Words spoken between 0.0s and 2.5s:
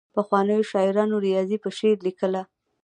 پخوانیو شاعرانو ریاضي په شعر لیکله.